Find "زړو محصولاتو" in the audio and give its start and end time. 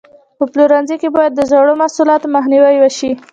1.51-2.27